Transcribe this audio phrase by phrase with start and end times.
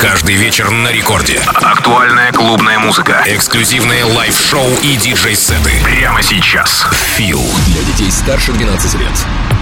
[0.00, 1.40] Каждый вечер на рекорде.
[1.46, 3.24] Актуальная клубная музыка.
[3.26, 5.72] Эксклюзивные live-шоу и диджей-сеты.
[5.82, 6.86] Прямо сейчас.
[7.16, 7.42] Feel.
[7.66, 9.57] Для детей старше 12 лет.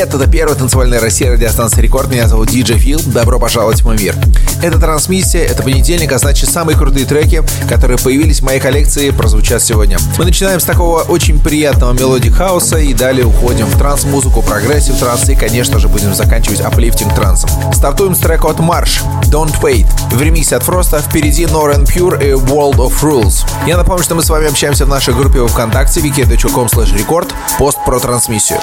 [0.00, 2.10] Привет, это первая танцевальная Россия радиостанция Рекорд.
[2.10, 3.02] Меня зовут DJ Feel.
[3.04, 4.16] Добро пожаловать в мой мир.
[4.62, 9.62] Это TranceMission, это понедельник, а значит самые крутые треки, которые появились в моей коллекции, прозвучат
[9.62, 9.98] сегодня.
[10.16, 15.28] Мы начинаем с такого очень приятного melodic хауса и далее уходим в транс-музыку, progressive trance
[15.28, 17.50] и, конечно же, будем заканчивать uplifting трансом.
[17.74, 19.86] Стартуем с трека от Marsh, Don't Wait.
[20.12, 23.44] В ремиксе от Фроста впереди Northern Pure и World of Rules.
[23.66, 27.28] Я напомню, что мы с вами общаемся в нашей группе в ВКонтакте vk.com slash record
[27.58, 28.60] пост про трансмиссию.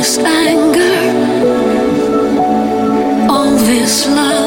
[0.00, 0.96] This anger,
[3.30, 4.39] all this love.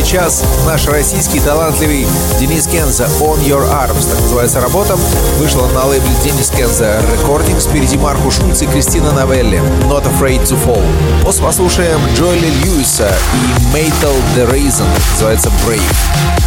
[0.00, 0.44] Сейчас.
[0.64, 2.06] Наш российский талантливый
[2.38, 4.96] Денис Кенза «On Your Arms», так называется работа,
[5.38, 7.68] вышла на лейбле Денис Кенза Recordings.
[7.68, 10.84] Впереди Марку Шульц и Кристина Новелли «Not Afraid to Fall».
[11.24, 16.37] После послушаем Джоэля Льюиса и Мейтал The Reason, называется «Brave».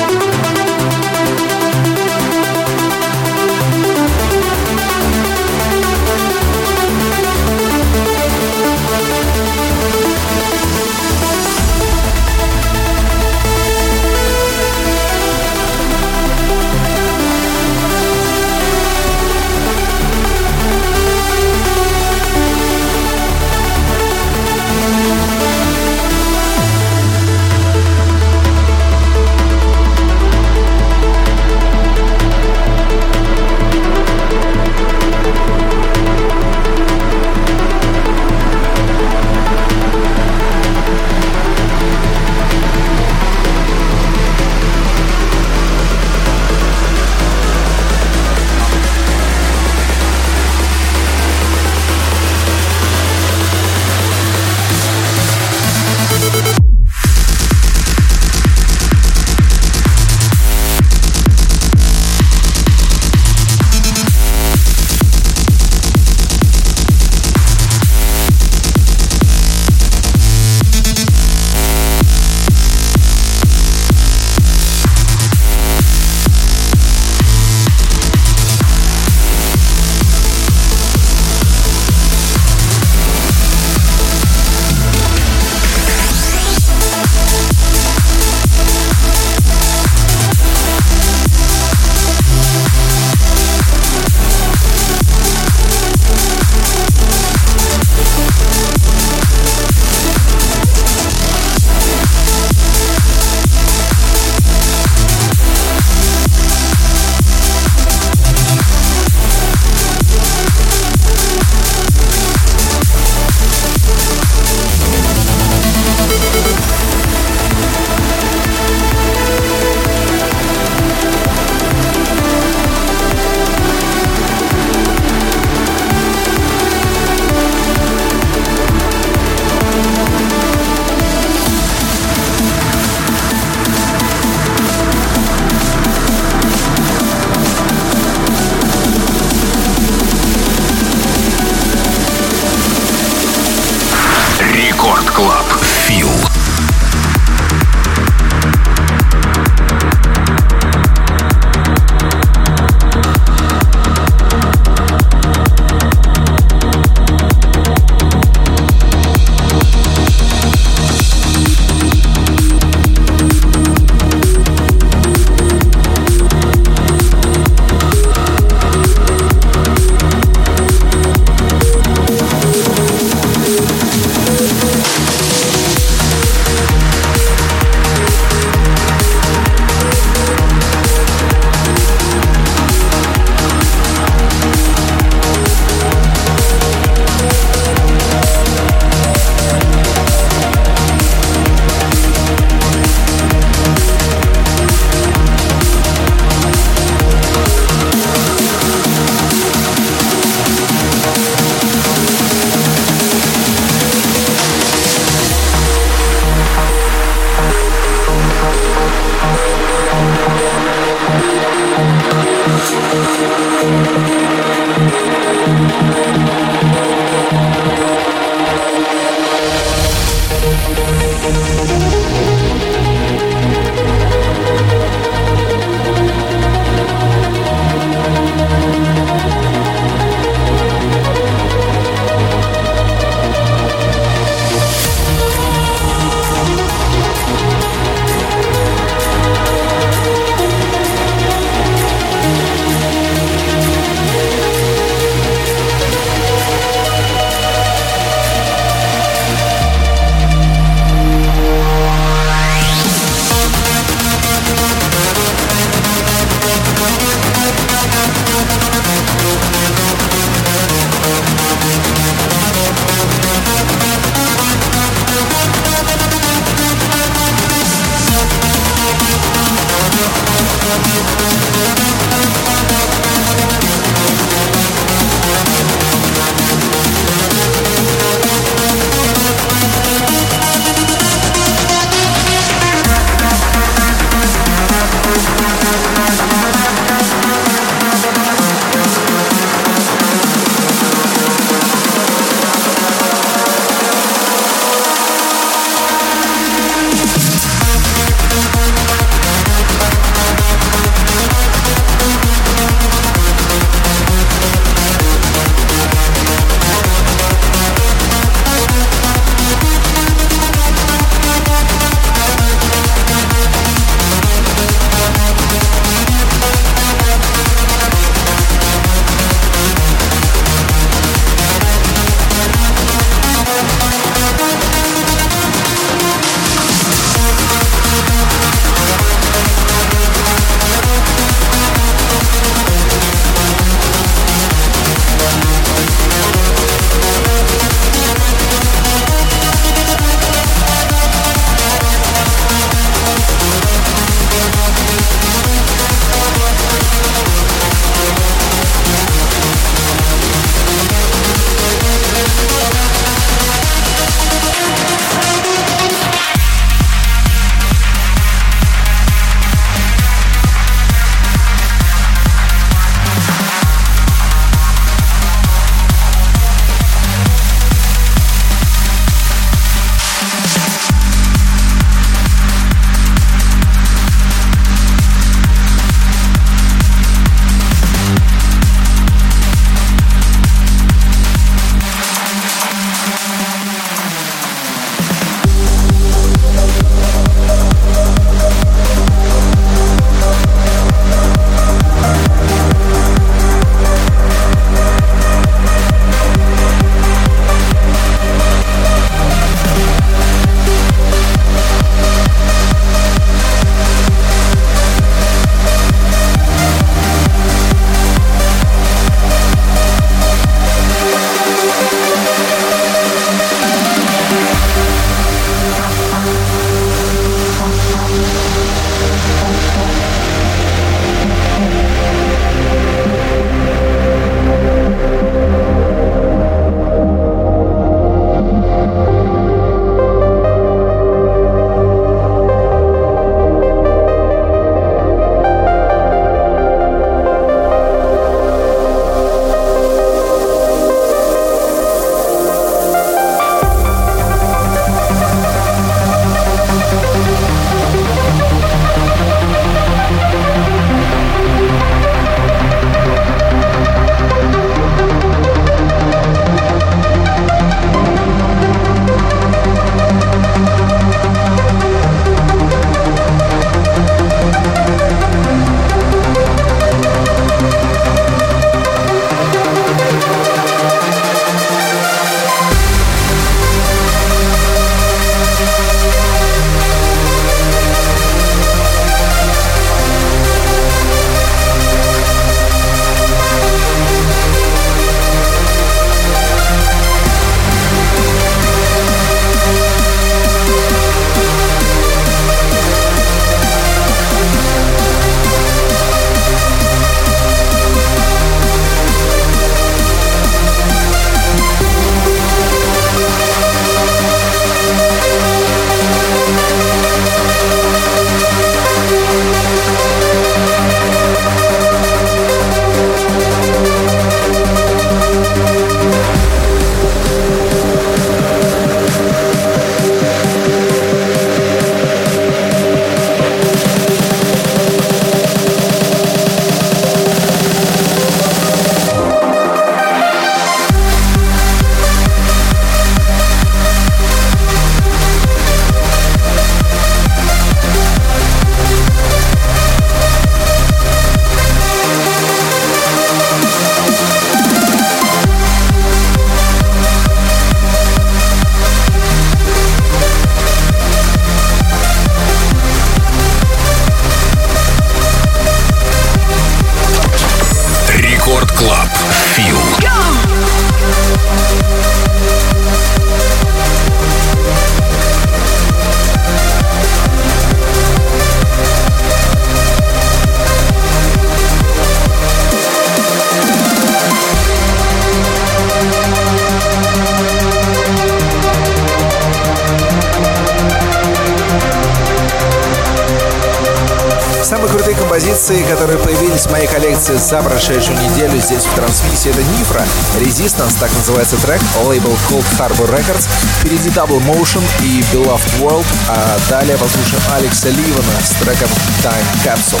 [590.62, 593.48] Resistance, так называется трек, лейбл Cold Harbor Records.
[593.80, 598.88] Впереди Double Motion и Beloved World, а далее послушаем Алекса Ливана с треком
[599.24, 600.00] Time Capsule.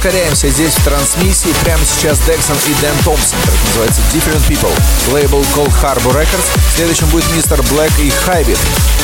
[0.00, 1.52] Ускоряемся здесь в трансмиссии.
[1.62, 3.38] Прямо сейчас Дексон и Дэн Томпсон.
[3.42, 4.72] Трек называется Different People.
[5.12, 6.46] Лейбл Cold Harbor Records.
[6.74, 8.58] Следующим будет Мистер Блэк и Хайбит.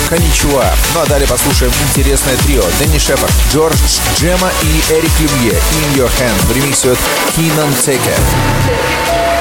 [0.09, 0.65] Коничуа.
[0.95, 2.65] Ну а далее послушаем интересное трио.
[2.79, 3.77] Дэнни Шепард, Джордж
[4.19, 5.53] Джема и Эрик Люмье.
[5.53, 6.47] In Your Hand.
[6.47, 6.99] В ремиксе от
[7.37, 9.36] Кинан Текер.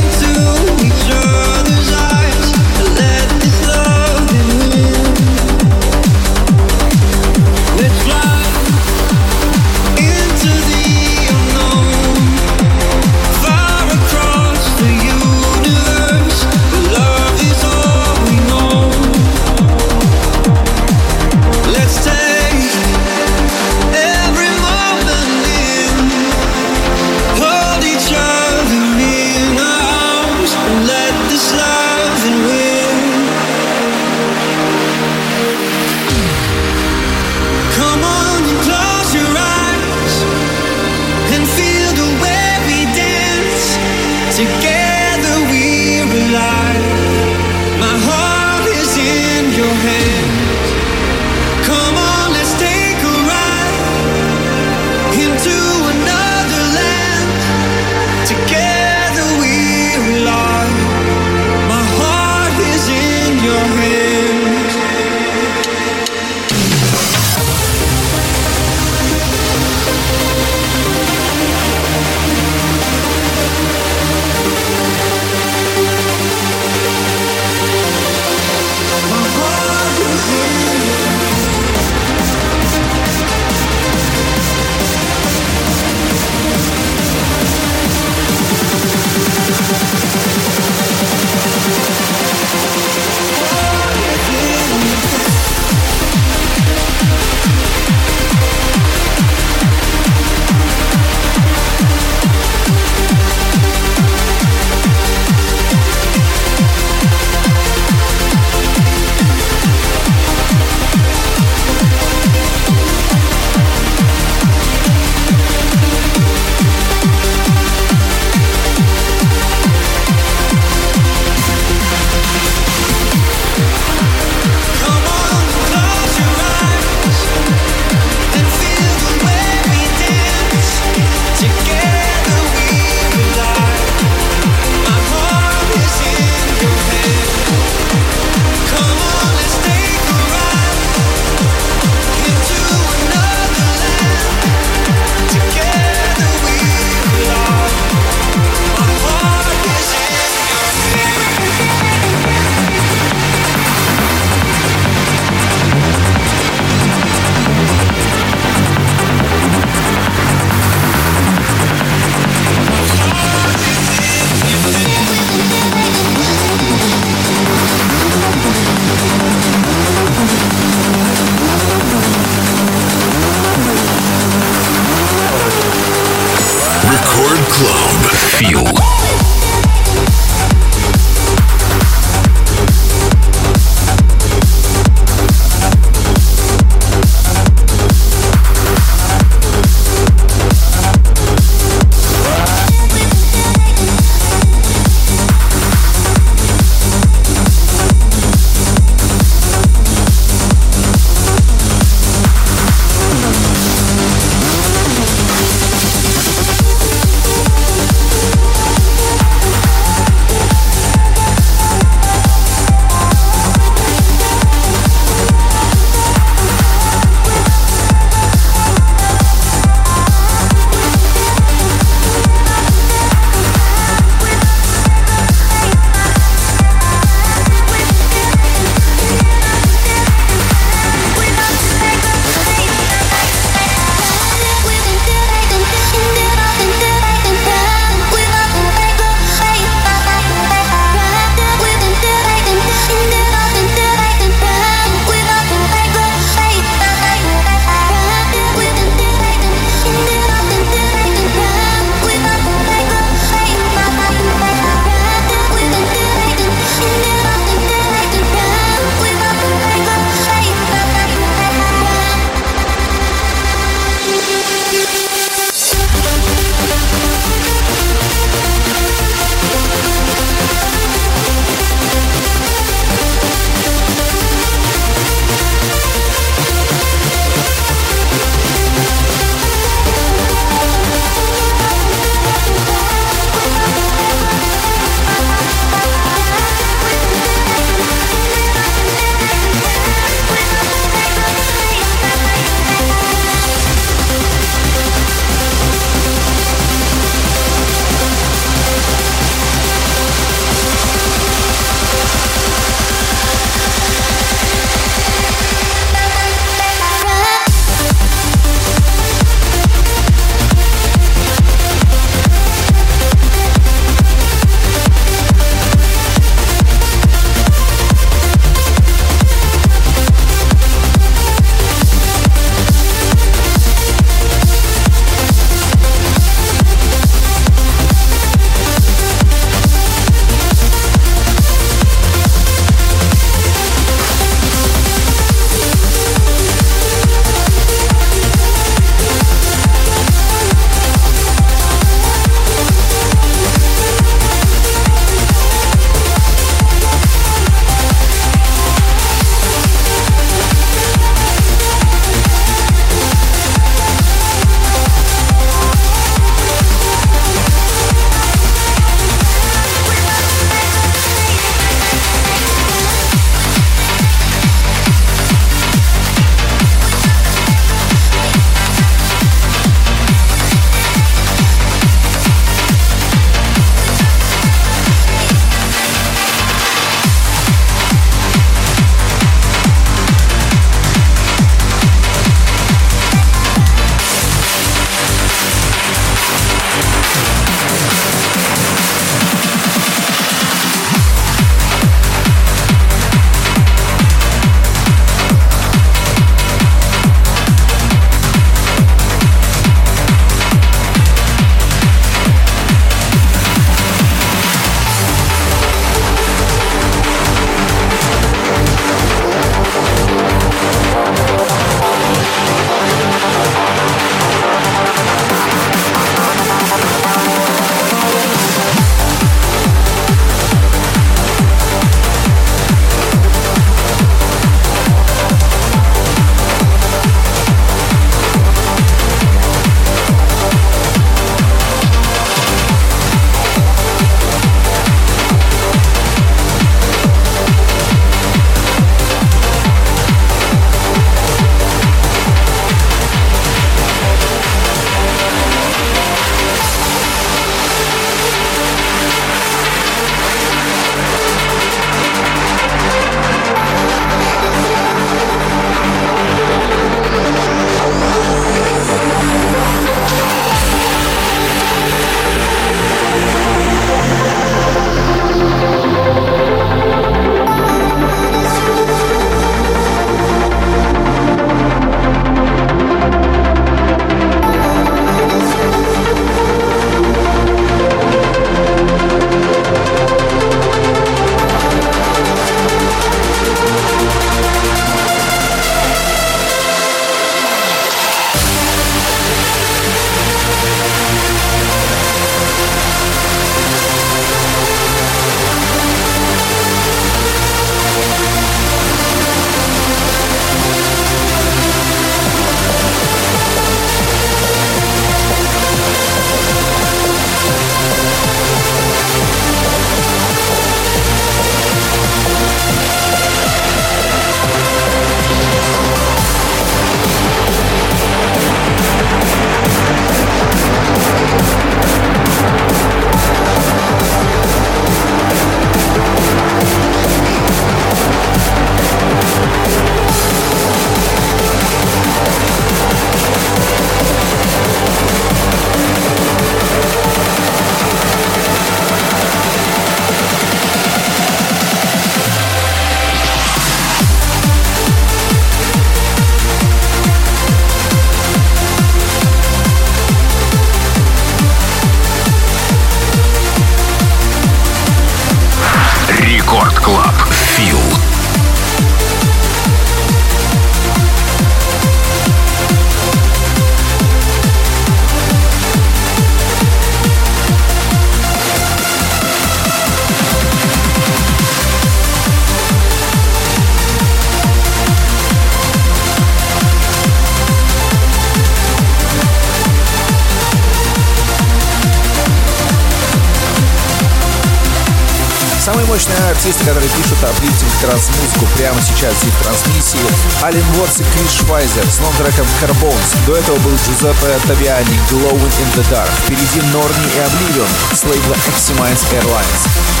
[587.81, 589.99] Транс-музыку прямо сейчас в трансмиссии.
[590.43, 593.25] Ален Уотс и Крис Швайзер с новым треком Carbons.
[593.25, 596.09] До этого был Джузеппе Тавиани Glowing in the Dark.
[596.23, 600.00] Впереди Норни и Oblivion с лейбла Eximines Airlines.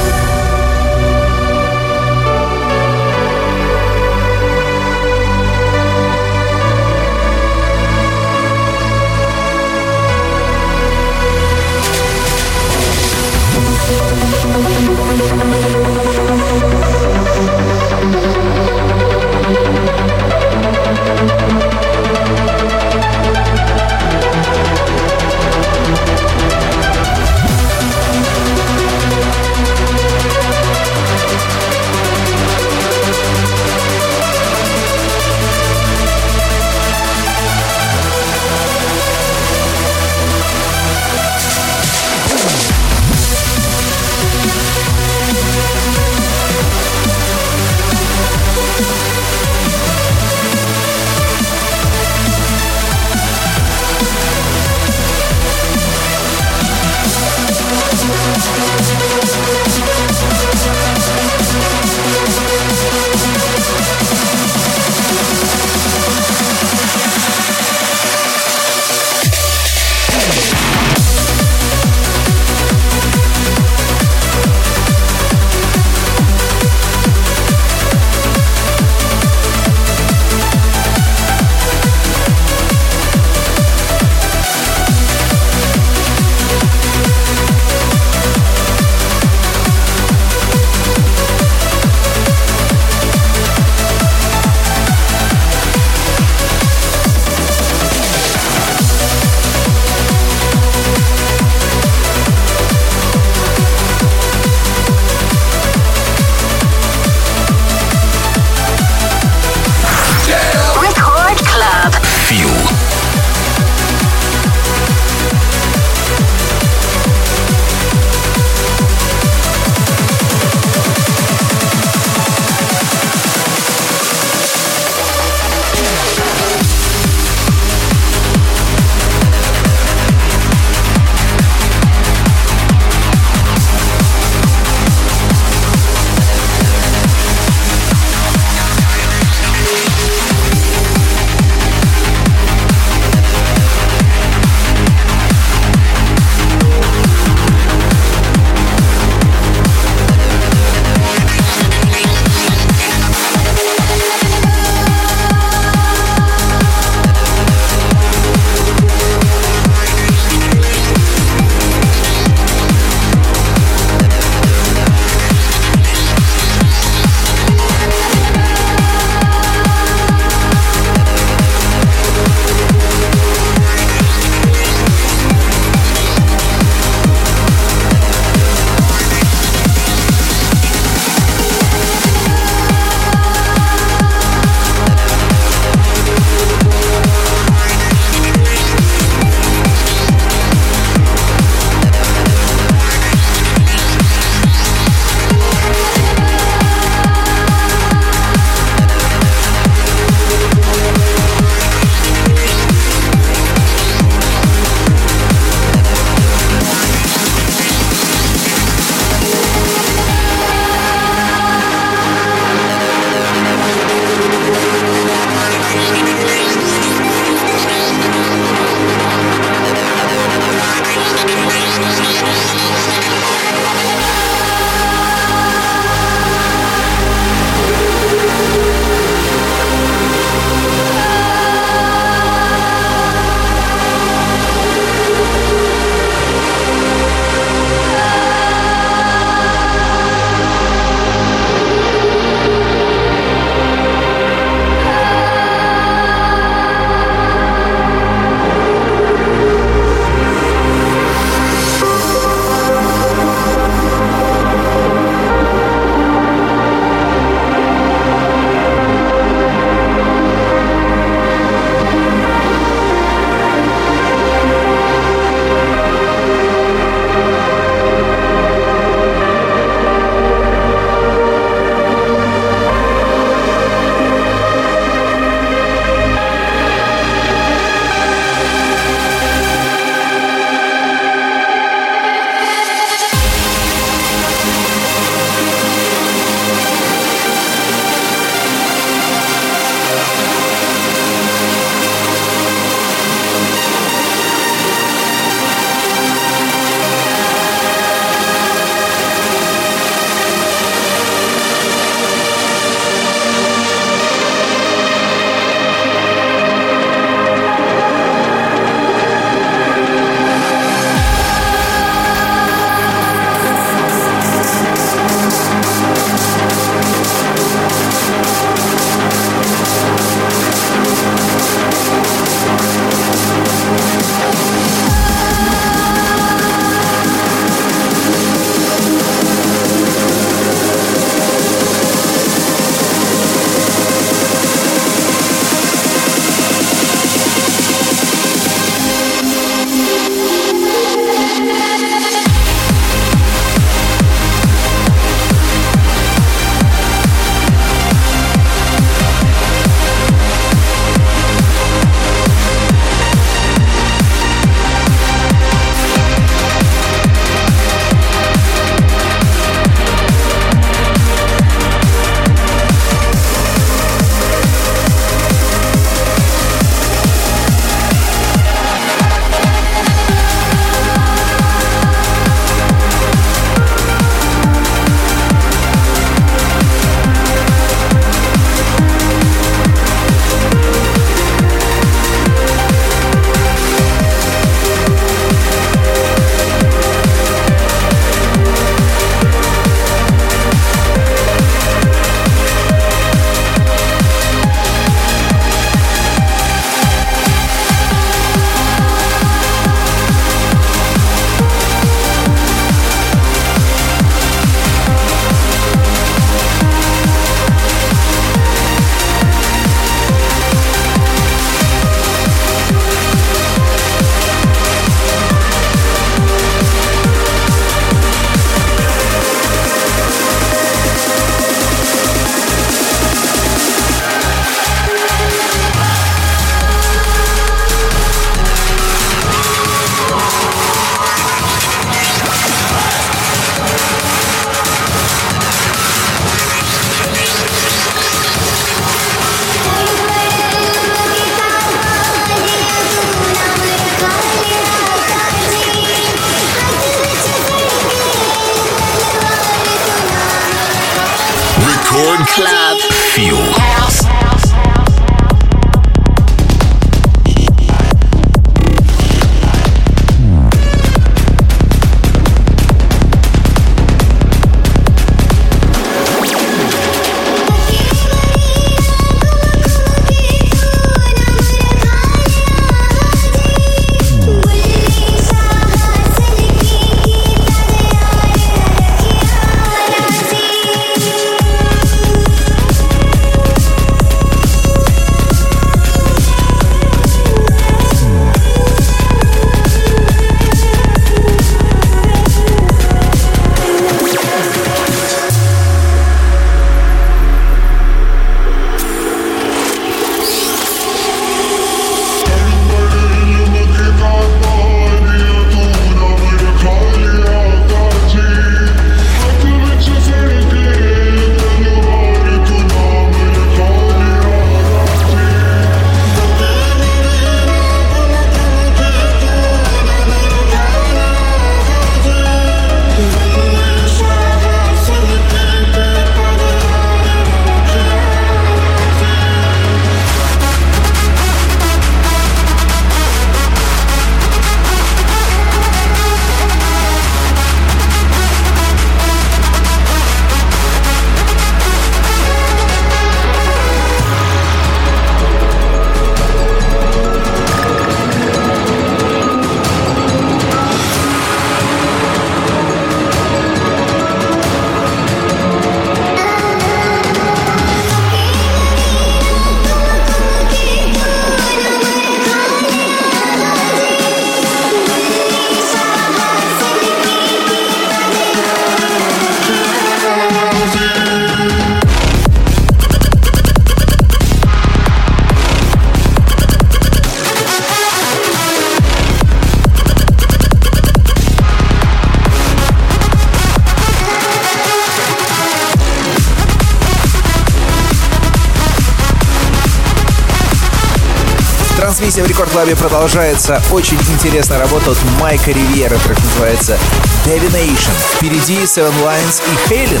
[592.58, 593.62] Трансмиссия в Рекорд Клабе продолжается.
[593.70, 595.96] Очень интересная работа от Майка Ривьера.
[595.98, 596.76] Трек называется
[597.24, 597.92] Divination.
[598.16, 600.00] Впереди Seven Lines и Хейлин.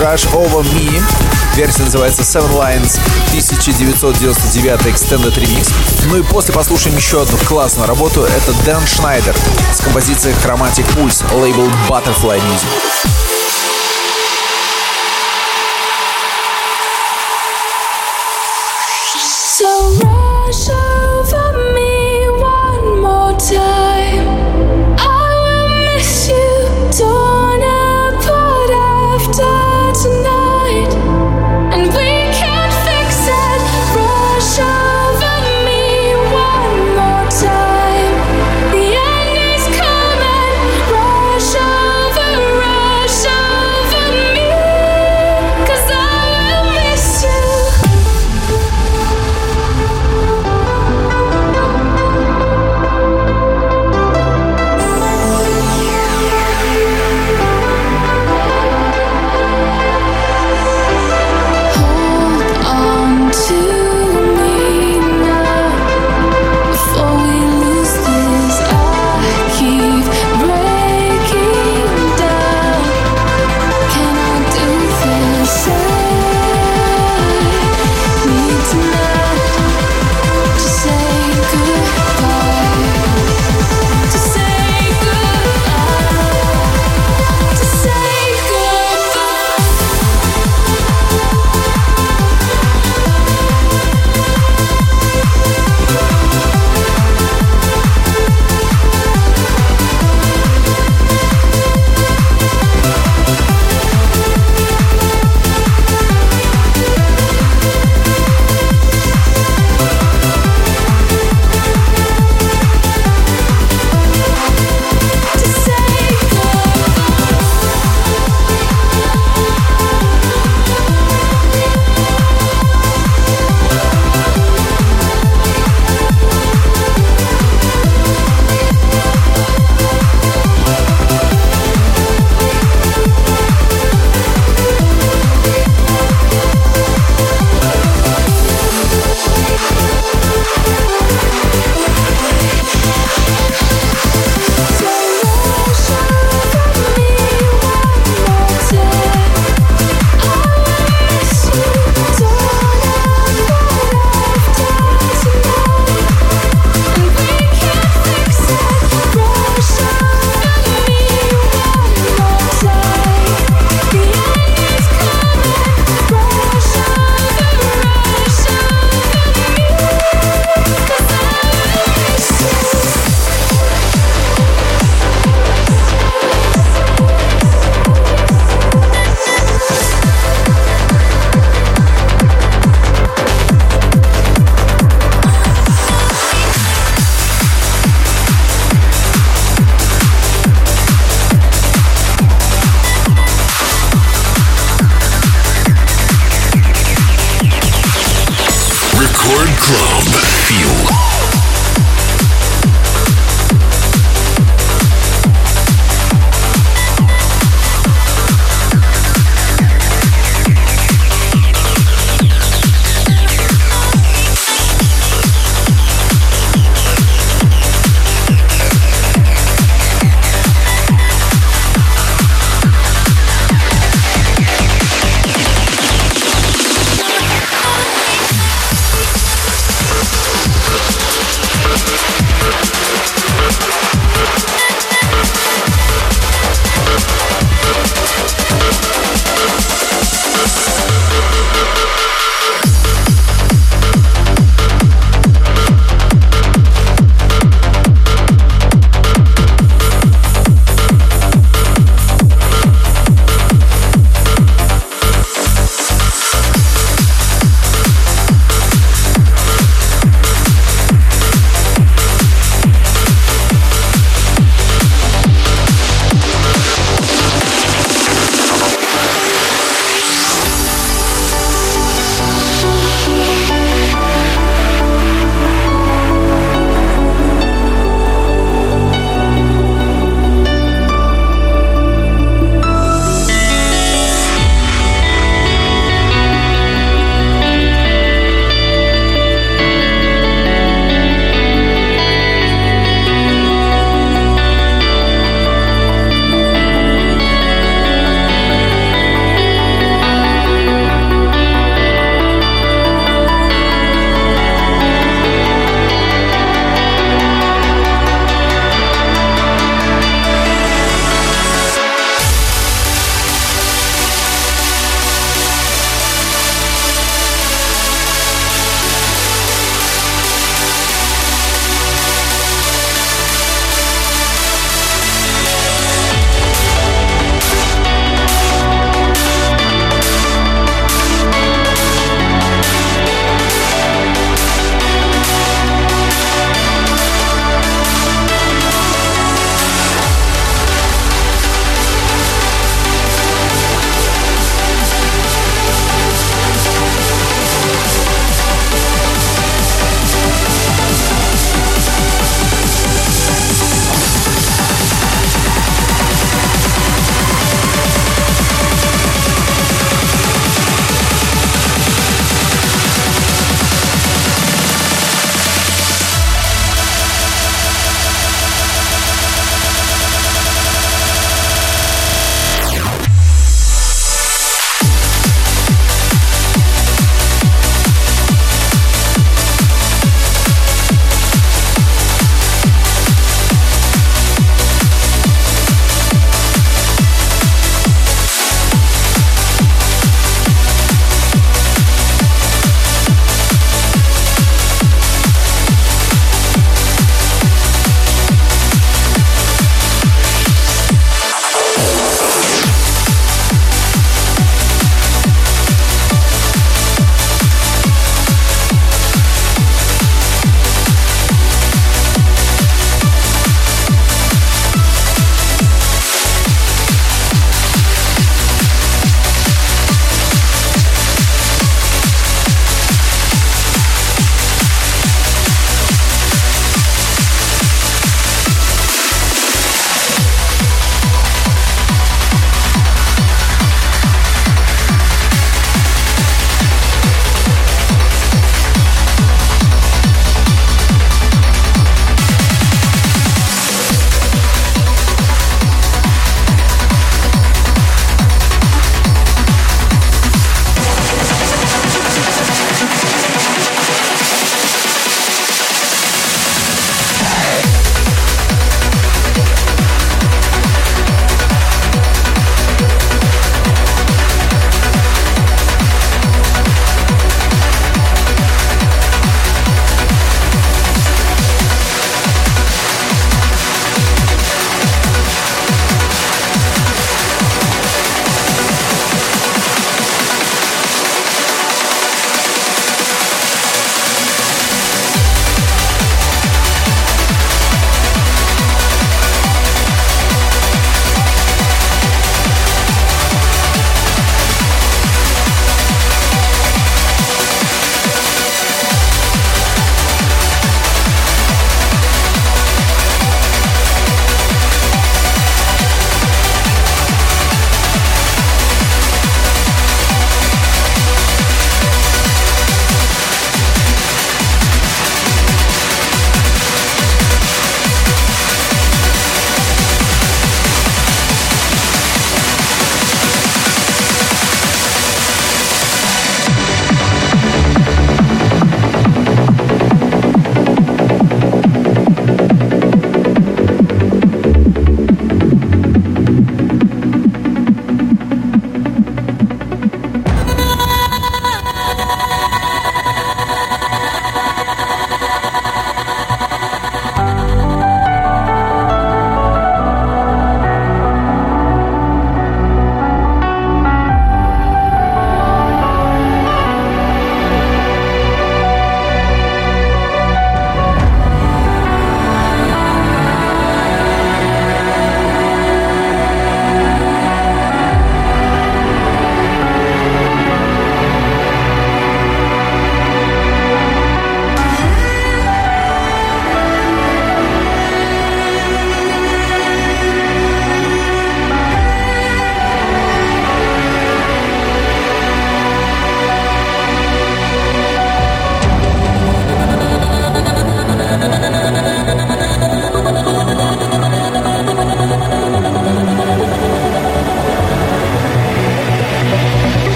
[0.00, 1.02] Rush Over Me.
[1.56, 2.98] Версия называется Seven Lines
[3.30, 5.72] 1999 Extended Remix.
[6.06, 8.22] Ну и после послушаем еще одну классную работу.
[8.22, 9.34] Это Дэн Шнайдер
[9.72, 13.27] с композицией Chromatic Pulse, лейбл Butterfly Music.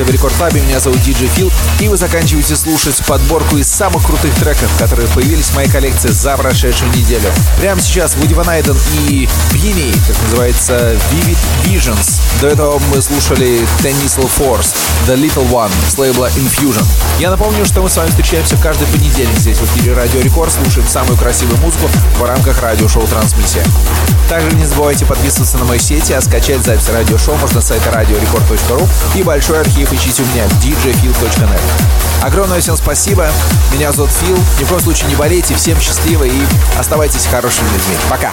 [0.00, 0.60] Трансмиссия в Рекорд Клабе.
[0.60, 1.52] Меня зовут DJ Фил.
[1.80, 6.36] И вы заканчиваете слушать подборку из самых крутых треков, которые появились в моей коллекции за
[6.36, 7.30] прошедшую неделю.
[7.58, 8.76] Прямо сейчас Вуди Ван Айден
[9.08, 12.20] и Бини, как называется, Vivid Visions.
[12.40, 14.74] До этого мы слушали Tennisal Force,
[15.06, 16.84] The Little One с лейбла Infusion.
[17.18, 20.86] Я напомню, что мы с вами встречаемся каждый понедельник здесь в эфире Радио Рекорд, слушаем
[20.86, 23.64] самую красивую музыку в рамках радиошоу «Трансмиссия».
[24.30, 28.88] Также не забывайте подписываться на мои сети, а скачать запись радиошоу можно с сайта radiorecord.ru
[29.16, 31.60] и большой архив ищите у меня в djfil.net.
[32.22, 33.28] Огромное всем спасибо.
[33.72, 34.38] Меня зовут Фил.
[34.60, 35.56] Ни в коем случае не болейте.
[35.56, 36.42] Всем счастливо и
[36.78, 37.96] оставайтесь хорошими людьми.
[38.08, 38.30] Пока.